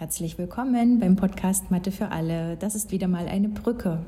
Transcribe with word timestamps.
Herzlich 0.00 0.38
willkommen 0.38 0.98
beim 0.98 1.14
Podcast 1.14 1.70
Mathe 1.70 1.92
für 1.92 2.10
alle. 2.10 2.56
Das 2.56 2.74
ist 2.74 2.90
wieder 2.90 3.06
mal 3.06 3.28
eine 3.28 3.50
Brücke. 3.50 3.98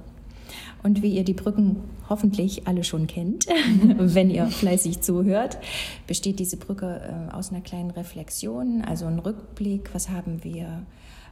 Und 0.83 1.03
wie 1.03 1.15
ihr 1.15 1.23
die 1.23 1.35
Brücken 1.35 1.85
hoffentlich 2.09 2.67
alle 2.67 2.83
schon 2.83 3.07
kennt, 3.07 3.47
wenn 3.99 4.31
ihr 4.31 4.47
fleißig 4.47 5.03
zuhört, 5.03 5.59
besteht 6.07 6.39
diese 6.39 6.57
Brücke 6.57 7.29
äh, 7.31 7.35
aus 7.35 7.51
einer 7.51 7.61
kleinen 7.61 7.91
Reflexion, 7.91 8.81
also 8.81 9.05
ein 9.05 9.19
Rückblick, 9.19 9.93
was 9.93 10.09
haben 10.09 10.43
wir 10.45 10.83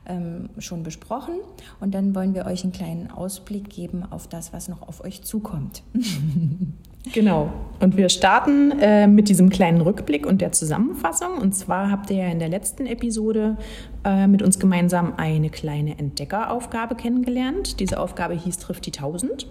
ähm, 0.04 0.50
schon 0.58 0.82
besprochen. 0.82 1.36
Und 1.80 1.94
dann 1.94 2.14
wollen 2.14 2.34
wir 2.34 2.44
euch 2.44 2.62
einen 2.62 2.74
kleinen 2.74 3.10
Ausblick 3.10 3.70
geben 3.70 4.02
auf 4.02 4.28
das, 4.28 4.52
was 4.52 4.68
noch 4.68 4.82
auf 4.82 5.02
euch 5.02 5.22
zukommt. 5.22 5.82
Genau. 7.12 7.52
Und 7.80 7.96
wir 7.96 8.10
starten 8.10 8.72
äh, 8.78 9.06
mit 9.06 9.28
diesem 9.30 9.48
kleinen 9.48 9.80
Rückblick 9.80 10.26
und 10.26 10.42
der 10.42 10.52
Zusammenfassung. 10.52 11.38
Und 11.38 11.54
zwar 11.54 11.90
habt 11.90 12.10
ihr 12.10 12.18
ja 12.18 12.26
in 12.26 12.38
der 12.38 12.50
letzten 12.50 12.86
Episode 12.86 13.56
äh, 14.04 14.26
mit 14.26 14.42
uns 14.42 14.58
gemeinsam 14.58 15.14
eine 15.16 15.48
kleine 15.48 15.98
Entdeckeraufgabe 15.98 16.94
kennengelernt. 16.94 17.80
Diese 17.80 17.98
Aufgabe 17.98 18.34
hieß 18.34 18.58
Trifft 18.58 18.84
die 18.84 18.92
1000. 18.92 19.46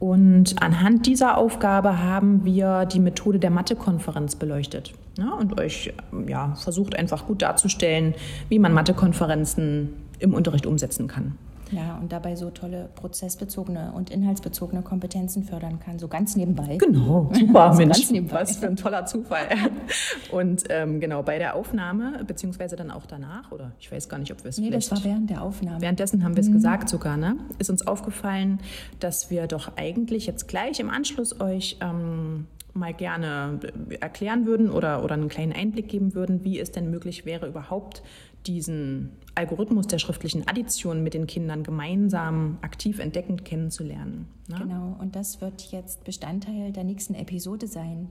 Und 0.00 0.60
anhand 0.60 1.06
dieser 1.06 1.38
Aufgabe 1.38 2.02
haben 2.02 2.44
wir 2.44 2.84
die 2.84 2.98
Methode 2.98 3.38
der 3.38 3.50
Mathe-Konferenz 3.50 4.34
beleuchtet 4.34 4.92
ja, 5.16 5.32
und 5.32 5.58
euch 5.58 5.94
ja, 6.26 6.54
versucht 6.56 6.96
einfach 6.96 7.26
gut 7.26 7.40
darzustellen, 7.42 8.14
wie 8.48 8.58
man 8.58 8.72
Mathe-Konferenzen 8.72 9.94
im 10.18 10.34
Unterricht 10.34 10.66
umsetzen 10.66 11.06
kann. 11.06 11.38
Ja, 11.74 11.98
und 11.98 12.12
dabei 12.12 12.36
so 12.36 12.50
tolle 12.50 12.88
prozessbezogene 12.94 13.92
und 13.94 14.10
inhaltsbezogene 14.10 14.82
Kompetenzen 14.82 15.44
fördern 15.44 15.80
kann, 15.80 15.98
so 15.98 16.08
ganz 16.08 16.36
nebenbei. 16.36 16.76
Genau, 16.76 17.30
super, 17.38 17.72
so 17.72 17.78
Mensch, 17.78 17.98
ganz 17.98 18.10
nebenbei. 18.10 18.40
was 18.40 18.56
für 18.56 18.66
ein 18.66 18.76
toller 18.76 19.06
Zufall. 19.06 19.48
Und 20.30 20.64
ähm, 20.70 21.00
genau, 21.00 21.22
bei 21.22 21.38
der 21.38 21.54
Aufnahme, 21.54 22.24
beziehungsweise 22.26 22.76
dann 22.76 22.90
auch 22.90 23.06
danach, 23.06 23.52
oder 23.52 23.72
ich 23.78 23.90
weiß 23.90 24.08
gar 24.08 24.18
nicht, 24.18 24.32
ob 24.32 24.42
wir 24.42 24.48
es 24.48 24.58
Nee, 24.58 24.70
das 24.70 24.90
war 24.90 25.04
während 25.04 25.30
der 25.30 25.42
Aufnahme. 25.42 25.80
Währenddessen 25.80 26.24
haben 26.24 26.34
wir 26.34 26.40
es 26.40 26.48
mhm. 26.48 26.54
gesagt 26.54 26.88
sogar, 26.88 27.16
ne? 27.16 27.36
Ist 27.58 27.70
uns 27.70 27.86
aufgefallen, 27.86 28.60
dass 29.00 29.30
wir 29.30 29.46
doch 29.46 29.76
eigentlich 29.76 30.26
jetzt 30.26 30.48
gleich 30.48 30.80
im 30.80 30.90
Anschluss 30.90 31.40
euch 31.40 31.78
ähm, 31.80 32.46
mal 32.74 32.92
gerne 32.92 33.60
erklären 34.00 34.46
würden 34.46 34.70
oder, 34.70 35.04
oder 35.04 35.14
einen 35.14 35.28
kleinen 35.28 35.52
Einblick 35.52 35.88
geben 35.88 36.14
würden, 36.14 36.44
wie 36.44 36.58
es 36.58 36.72
denn 36.72 36.90
möglich 36.90 37.24
wäre, 37.24 37.46
überhaupt 37.46 38.02
diesen 38.46 39.12
Algorithmus 39.34 39.86
der 39.86 39.98
schriftlichen 39.98 40.46
Addition 40.46 41.02
mit 41.02 41.14
den 41.14 41.26
Kindern 41.26 41.62
gemeinsam 41.62 42.58
aktiv 42.60 42.98
entdeckend 42.98 43.44
kennenzulernen. 43.44 44.28
Ne? 44.48 44.58
Genau, 44.58 44.96
und 45.00 45.16
das 45.16 45.40
wird 45.40 45.72
jetzt 45.72 46.04
Bestandteil 46.04 46.72
der 46.72 46.84
nächsten 46.84 47.14
Episode 47.14 47.66
sein. 47.66 48.10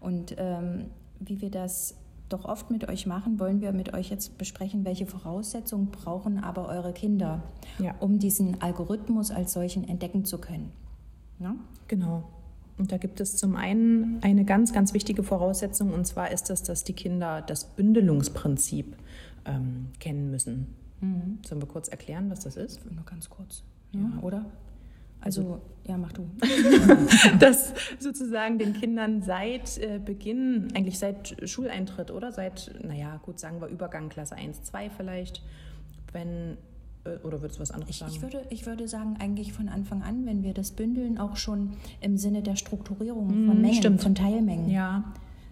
Und 0.00 0.34
ähm, 0.38 0.86
wie 1.20 1.40
wir 1.40 1.50
das 1.50 1.96
doch 2.28 2.44
oft 2.44 2.70
mit 2.70 2.88
euch 2.88 3.06
machen, 3.06 3.38
wollen 3.38 3.60
wir 3.60 3.72
mit 3.72 3.94
euch 3.94 4.10
jetzt 4.10 4.38
besprechen, 4.38 4.84
welche 4.84 5.06
Voraussetzungen 5.06 5.90
brauchen 5.90 6.42
aber 6.42 6.68
eure 6.68 6.92
Kinder, 6.92 7.42
ja. 7.78 7.94
um 8.00 8.18
diesen 8.18 8.60
Algorithmus 8.60 9.30
als 9.30 9.52
solchen 9.52 9.88
entdecken 9.88 10.24
zu 10.24 10.38
können. 10.38 10.72
Ne? 11.38 11.54
Genau. 11.88 12.24
Und 12.76 12.90
da 12.90 12.96
gibt 12.98 13.20
es 13.20 13.36
zum 13.36 13.54
einen 13.56 14.18
eine 14.22 14.44
ganz, 14.44 14.72
ganz 14.72 14.94
wichtige 14.94 15.22
Voraussetzung, 15.22 15.92
und 15.92 16.06
zwar 16.06 16.32
ist 16.32 16.50
das, 16.50 16.62
dass 16.62 16.84
die 16.84 16.92
Kinder 16.92 17.42
das 17.42 17.64
Bündelungsprinzip 17.64 18.96
ähm, 19.44 19.86
kennen 20.00 20.30
müssen. 20.30 20.74
Mhm. 21.00 21.38
Sollen 21.46 21.62
wir 21.62 21.68
kurz 21.68 21.88
erklären, 21.88 22.30
was 22.30 22.40
das 22.40 22.56
ist? 22.56 22.80
Nur 22.90 23.04
ganz 23.04 23.30
kurz. 23.30 23.62
Ja, 23.92 24.00
ja. 24.00 24.22
oder? 24.22 24.46
Also, 25.20 25.40
also, 25.40 25.60
ja, 25.86 25.96
mach 25.96 26.12
du. 26.12 26.28
das 27.38 27.72
sozusagen 27.98 28.58
den 28.58 28.74
Kindern 28.74 29.22
seit 29.22 29.78
äh, 29.78 30.00
Beginn, 30.04 30.68
eigentlich 30.74 30.98
seit 30.98 31.36
Schuleintritt, 31.48 32.10
oder? 32.10 32.32
Seit, 32.32 32.74
naja, 32.82 33.20
gut, 33.22 33.38
sagen 33.38 33.60
wir 33.60 33.68
Übergang 33.68 34.08
Klasse 34.08 34.34
1, 34.34 34.64
2 34.64 34.90
vielleicht, 34.90 35.42
wenn 36.12 36.58
oder 37.22 37.42
würdest 37.42 37.58
du 37.58 37.62
was 37.62 37.70
anderes 37.70 37.98
sagen? 37.98 38.12
Ich 38.12 38.22
würde, 38.22 38.42
ich 38.50 38.66
würde 38.66 38.88
sagen, 38.88 39.16
eigentlich 39.18 39.52
von 39.52 39.68
Anfang 39.68 40.02
an, 40.02 40.26
wenn 40.26 40.42
wir 40.42 40.54
das 40.54 40.70
bündeln, 40.70 41.18
auch 41.18 41.36
schon 41.36 41.72
im 42.00 42.16
Sinne 42.16 42.42
der 42.42 42.56
Strukturierung 42.56 43.28
von 43.28 43.58
mm, 43.58 43.60
Mengen, 43.60 43.74
Stimmt. 43.74 44.02
von 44.02 44.14
Teilmengen. 44.14 44.70
Ja 44.70 45.04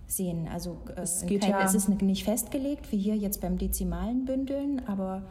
sehen. 0.07 0.49
Also 0.53 0.79
äh, 0.95 1.01
es, 1.01 1.25
geht 1.27 1.43
kein, 1.43 1.51
ja 1.51 1.65
es 1.65 1.75
ist 1.75 1.89
nicht 1.89 2.25
festgelegt, 2.25 2.93
wie 2.93 2.99
hier 2.99 3.17
jetzt 3.17 3.41
beim 3.41 3.59
dezimalen 3.59 4.25
Bündeln, 4.25 4.83
aber 4.87 5.23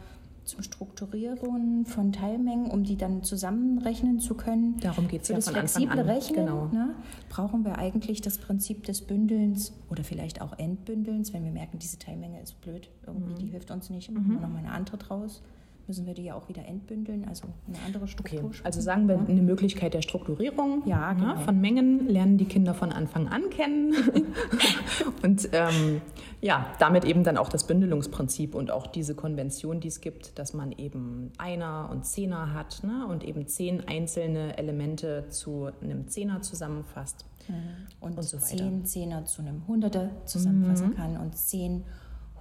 zum 0.44 0.62
Strukturieren 0.62 1.86
von 1.86 2.12
Teilmengen, 2.12 2.68
um 2.68 2.82
die 2.82 2.96
dann 2.96 3.22
zusammenrechnen 3.22 4.18
zu 4.18 4.34
können. 4.34 4.76
Darum 4.80 5.06
geht 5.06 5.22
es 5.22 5.28
ja 5.28 5.36
das 5.36 5.44
von 5.44 5.54
flexible 5.54 5.90
Anfang 5.90 6.00
an. 6.00 6.10
Rechnen 6.10 6.46
genau. 6.46 6.66
ne, 6.66 6.94
brauchen 7.28 7.64
wir 7.64 7.78
eigentlich 7.78 8.22
das 8.22 8.38
Prinzip 8.38 8.82
des 8.84 9.02
Bündelns 9.02 9.72
oder 9.88 10.02
vielleicht 10.02 10.42
auch 10.42 10.58
Entbündelns, 10.58 11.32
wenn 11.32 11.44
wir 11.44 11.52
merken, 11.52 11.78
diese 11.78 11.98
Teilmenge 11.98 12.40
ist 12.40 12.60
blöd, 12.60 12.90
irgendwie, 13.06 13.34
mhm. 13.34 13.38
die 13.38 13.46
hilft 13.46 13.70
uns 13.70 13.88
nicht, 13.88 14.10
machen 14.10 14.30
wir 14.30 14.36
mhm. 14.36 14.42
nochmal 14.42 14.64
eine 14.64 14.72
andere 14.72 14.96
draus 14.96 15.42
müssen 15.86 16.06
wir 16.06 16.14
die 16.14 16.24
ja 16.24 16.34
auch 16.34 16.48
wieder 16.48 16.64
entbündeln, 16.64 17.26
also 17.28 17.46
eine 17.66 17.78
andere 17.86 18.08
Struktur. 18.08 18.44
Okay. 18.44 18.60
Also 18.64 18.80
sagen 18.80 19.08
wir 19.08 19.18
eine 19.18 19.42
Möglichkeit 19.42 19.94
der 19.94 20.02
Strukturierung 20.02 20.82
ja, 20.86 21.12
ne, 21.12 21.20
genau. 21.20 21.36
von 21.40 21.60
Mengen 21.60 22.08
lernen 22.08 22.38
die 22.38 22.44
Kinder 22.44 22.74
von 22.74 22.92
Anfang 22.92 23.28
an 23.28 23.50
kennen 23.50 23.94
und 25.22 25.48
ähm, 25.52 26.00
ja, 26.40 26.66
damit 26.78 27.04
eben 27.04 27.24
dann 27.24 27.36
auch 27.36 27.48
das 27.48 27.66
Bündelungsprinzip 27.66 28.54
und 28.54 28.70
auch 28.70 28.86
diese 28.86 29.14
Konvention, 29.14 29.80
die 29.80 29.88
es 29.88 30.00
gibt, 30.00 30.38
dass 30.38 30.54
man 30.54 30.72
eben 30.72 31.30
Einer 31.38 31.88
und 31.90 32.04
Zehner 32.04 32.52
hat 32.52 32.82
ne, 32.82 33.06
und 33.08 33.24
eben 33.24 33.46
zehn 33.46 33.86
einzelne 33.86 34.58
Elemente 34.58 35.26
zu 35.28 35.70
einem 35.80 36.08
Zehner 36.08 36.42
zusammenfasst. 36.42 37.24
Mhm. 37.48 37.54
Und, 38.00 38.16
und 38.16 38.22
so 38.22 38.38
zehn 38.38 38.84
Zehner 38.84 39.24
zu 39.24 39.42
einem 39.42 39.66
Hunderter 39.66 40.10
zusammenfassen 40.24 40.90
mhm. 40.90 40.94
kann 40.94 41.16
und 41.16 41.36
zehn 41.36 41.84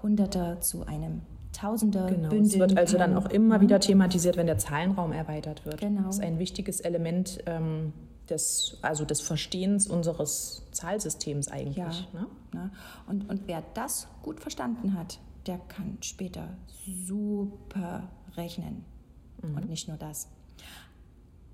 Hunderter 0.02 0.60
zu 0.62 0.86
einem 0.86 1.22
Tausende 1.62 2.08
genau. 2.08 2.30
bündeln 2.30 2.46
Es 2.46 2.58
wird 2.58 2.76
also 2.76 2.98
kann. 2.98 3.14
dann 3.14 3.24
auch 3.24 3.30
immer 3.30 3.62
wieder 3.62 3.80
thematisiert, 3.80 4.36
wenn 4.36 4.48
der 4.48 4.58
Zahlenraum 4.58 5.12
erweitert 5.12 5.64
wird. 5.64 5.80
Genau. 5.80 6.08
Das 6.08 6.16
ist 6.16 6.24
ein 6.24 6.40
wichtiges 6.40 6.82
Element 6.82 7.44
ähm, 7.46 7.94
des, 8.30 8.80
also 8.82 9.06
des 9.06 9.22
Verstehens 9.22 9.86
unseres 9.86 10.64
Zahlsystems 10.72 11.50
eigentlich. 11.50 11.78
Ja. 11.78 11.92
Ne? 12.20 12.28
Ne? 12.54 12.72
Und, 13.08 13.30
und 13.30 13.44
wer 13.46 13.64
das 13.76 14.08
gut 14.24 14.40
verstanden 14.40 14.96
hat, 14.98 15.20
der 15.46 15.60
kann 15.60 15.98
später 16.02 16.48
super 17.06 18.10
rechnen. 18.36 18.84
Mhm. 19.44 19.56
Und 19.56 19.70
nicht 19.70 19.88
nur 19.88 19.98
das. 19.98 20.30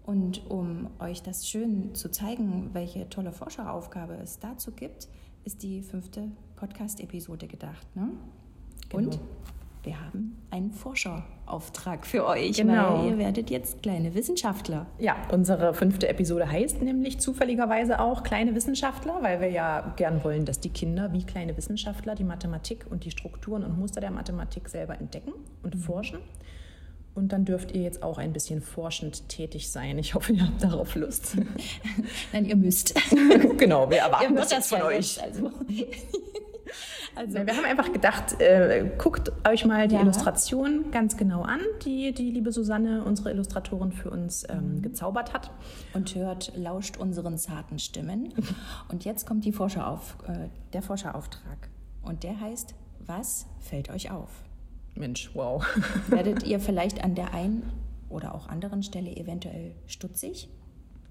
Und 0.06 0.50
um 0.50 0.88
euch 1.00 1.22
das 1.22 1.50
schön 1.50 1.94
zu 1.96 2.10
zeigen, 2.10 2.70
welche 2.72 3.10
tolle 3.10 3.34
Forscheraufgabe 3.34 4.14
es 4.24 4.40
dazu 4.40 4.72
gibt, 4.72 5.10
ist 5.44 5.64
die 5.64 5.82
fünfte 5.82 6.30
Podcast-Episode 6.56 7.48
gedacht. 7.48 7.86
Ne? 7.94 8.12
Genau. 8.88 9.04
Und 9.04 9.20
wir 9.88 10.00
haben 10.02 10.38
einen 10.52 10.72
Forscherauftrag 10.72 12.06
für 12.06 12.26
euch, 12.26 12.58
genau. 12.58 13.00
weil 13.00 13.12
ihr 13.12 13.18
werdet 13.18 13.50
jetzt 13.50 13.82
kleine 13.82 14.14
Wissenschaftler. 14.14 14.86
Ja, 15.00 15.16
unsere 15.32 15.74
fünfte 15.74 16.10
Episode 16.10 16.52
heißt 16.52 16.82
nämlich 16.82 17.20
zufälligerweise 17.20 18.02
auch 18.02 18.24
kleine 18.24 18.54
Wissenschaftler, 18.54 19.20
weil 19.22 19.40
wir 19.40 19.50
ja 19.50 19.94
gern 19.96 20.26
wollen, 20.26 20.44
dass 20.44 20.60
die 20.60 20.70
Kinder 20.70 21.14
wie 21.14 21.24
kleine 21.24 21.56
Wissenschaftler 21.56 22.16
die 22.16 22.26
Mathematik 22.26 22.86
und 22.90 23.06
die 23.06 23.12
Strukturen 23.12 23.64
und 23.64 23.80
Muster 23.80 24.02
der 24.02 24.12
Mathematik 24.12 24.68
selber 24.68 25.00
entdecken 25.00 25.32
und 25.64 25.76
mhm. 25.76 25.80
forschen. 25.80 26.20
Und 27.16 27.30
dann 27.30 27.46
dürft 27.46 27.72
ihr 27.72 27.82
jetzt 27.82 28.04
auch 28.04 28.18
ein 28.18 28.34
bisschen 28.34 28.62
forschend 28.62 29.30
tätig 29.30 29.72
sein. 29.72 29.98
Ich 29.98 30.16
hoffe, 30.16 30.34
ihr 30.34 30.46
habt 30.46 30.62
darauf 30.62 30.96
Lust. 30.96 31.38
Nein, 32.34 32.46
ihr 32.46 32.58
müsst. 32.58 32.94
genau, 33.58 33.90
wir 33.90 34.00
erwarten 34.00 34.36
das, 34.36 34.50
das 34.50 34.68
von 34.68 34.82
euch. 34.82 35.24
Also. 35.24 35.50
Also. 37.16 37.34
Wir 37.34 37.56
haben 37.56 37.66
einfach 37.66 37.92
gedacht, 37.92 38.40
äh, 38.42 38.92
guckt 38.98 39.32
euch 39.48 39.66
mal 39.66 39.88
die 39.88 39.96
ja. 39.96 40.02
Illustration 40.02 40.92
ganz 40.92 41.18
genau 41.18 41.42
an, 41.42 41.60
die 41.84 42.14
die 42.14 42.30
liebe 42.30 42.52
Susanne, 42.52 43.04
unsere 43.04 43.32
Illustratorin, 43.32 43.92
für 43.92 44.10
uns 44.10 44.46
ähm, 44.50 44.76
mhm. 44.76 44.82
gezaubert 44.82 45.34
hat. 45.34 45.52
Und 45.94 46.14
hört, 46.16 46.52
lauscht 46.56 46.98
unseren 46.98 47.38
zarten 47.38 47.80
Stimmen. 47.80 48.34
Und 48.90 49.06
jetzt 49.06 49.26
kommt 49.26 49.46
die 49.46 49.52
Forscherauf, 49.52 50.18
äh, 50.28 50.50
der 50.74 50.82
Forscherauftrag. 50.82 51.70
Und 52.04 52.24
der 52.24 52.40
heißt, 52.40 52.76
was 53.00 53.48
fällt 53.60 53.90
euch 53.90 54.12
auf? 54.12 54.30
Mensch, 54.96 55.32
wow. 55.34 55.66
Werdet 56.08 56.44
ihr 56.44 56.60
vielleicht 56.60 57.04
an 57.04 57.16
der 57.16 57.34
einen 57.34 57.64
oder 58.10 58.36
auch 58.36 58.48
anderen 58.48 58.84
Stelle 58.84 59.16
eventuell 59.16 59.76
stutzig? 59.86 60.50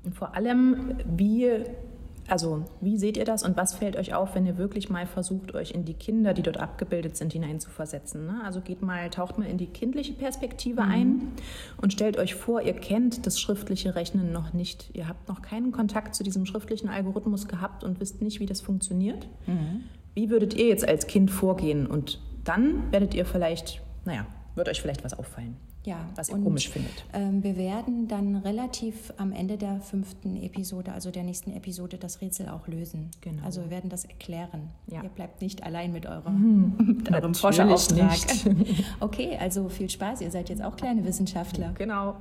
Und 0.04 0.14
vor 0.14 0.34
allem, 0.34 0.98
wie 1.04 1.64
also 2.28 2.64
wie 2.80 2.96
seht 2.96 3.16
ihr 3.16 3.24
das 3.24 3.42
und 3.42 3.56
was 3.56 3.74
fällt 3.74 3.96
euch 3.96 4.14
auf, 4.14 4.34
wenn 4.34 4.46
ihr 4.46 4.58
wirklich 4.58 4.88
mal 4.90 5.06
versucht, 5.06 5.54
euch 5.54 5.70
in 5.70 5.84
die 5.84 5.94
Kinder, 5.94 6.34
die 6.34 6.42
dort 6.42 6.58
abgebildet 6.58 7.16
sind, 7.16 7.32
hineinzuversetzen? 7.32 8.26
Ne? 8.26 8.40
Also 8.44 8.60
geht 8.60 8.82
mal, 8.82 9.08
taucht 9.10 9.38
mal 9.38 9.46
in 9.46 9.58
die 9.58 9.66
kindliche 9.66 10.12
Perspektive 10.12 10.82
mhm. 10.82 10.90
ein 10.90 11.28
und 11.80 11.92
stellt 11.92 12.18
euch 12.18 12.34
vor, 12.34 12.62
ihr 12.62 12.74
kennt 12.74 13.26
das 13.26 13.40
schriftliche 13.40 13.94
Rechnen 13.94 14.32
noch 14.32 14.52
nicht. 14.52 14.90
Ihr 14.94 15.08
habt 15.08 15.28
noch 15.28 15.42
keinen 15.42 15.72
Kontakt 15.72 16.14
zu 16.14 16.24
diesem 16.24 16.46
schriftlichen 16.46 16.88
Algorithmus 16.88 17.46
gehabt 17.48 17.84
und 17.84 18.00
wisst 18.00 18.22
nicht, 18.22 18.40
wie 18.40 18.46
das 18.46 18.60
funktioniert. 18.60 19.28
Mhm. 19.46 19.84
Wie 20.14 20.30
würdet 20.30 20.54
ihr 20.54 20.68
jetzt 20.68 20.86
als 20.86 21.06
Kind 21.06 21.30
vorgehen? 21.30 21.86
Und 21.86 22.20
dann 22.44 22.90
werdet 22.90 23.14
ihr 23.14 23.26
vielleicht, 23.26 23.82
naja, 24.04 24.26
wird 24.56 24.68
euch 24.68 24.80
vielleicht 24.80 25.04
was 25.04 25.16
auffallen. 25.18 25.56
Ja, 25.84 25.98
was 26.16 26.30
ihr 26.30 26.38
komisch 26.38 26.68
findet. 26.68 27.04
Ähm, 27.12 27.44
wir 27.44 27.56
werden 27.56 28.08
dann 28.08 28.34
relativ 28.36 29.12
am 29.18 29.30
Ende 29.32 29.56
der 29.56 29.80
fünften 29.80 30.36
Episode, 30.42 30.92
also 30.92 31.12
der 31.12 31.22
nächsten 31.22 31.52
Episode, 31.52 31.96
das 31.96 32.20
Rätsel 32.20 32.48
auch 32.48 32.66
lösen. 32.66 33.10
Genau. 33.20 33.44
Also 33.44 33.60
wir 33.62 33.70
werden 33.70 33.88
das 33.88 34.04
erklären. 34.04 34.70
Ja. 34.88 35.02
Ihr 35.04 35.08
bleibt 35.10 35.40
nicht 35.42 35.62
allein 35.62 35.92
mit, 35.92 36.06
eurer, 36.06 36.30
Mhm. 36.30 36.74
mit 37.04 37.12
eurem 37.14 37.34
Forscherauftrag. 37.34 38.18
Okay, 39.00 39.36
also 39.38 39.68
viel 39.68 39.88
Spaß. 39.88 40.22
Ihr 40.22 40.30
seid 40.32 40.48
jetzt 40.48 40.62
auch 40.62 40.74
kleine 40.74 41.04
Wissenschaftler. 41.04 41.72
Genau. 41.78 42.16